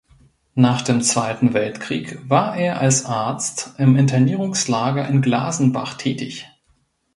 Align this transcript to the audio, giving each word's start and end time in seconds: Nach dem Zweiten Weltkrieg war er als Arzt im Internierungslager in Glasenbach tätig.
Nach 0.55 0.81
dem 0.81 1.03
Zweiten 1.03 1.53
Weltkrieg 1.53 2.27
war 2.27 2.57
er 2.57 2.81
als 2.81 3.05
Arzt 3.05 3.75
im 3.77 3.95
Internierungslager 3.95 5.07
in 5.07 5.21
Glasenbach 5.21 5.93
tätig. 5.93 6.47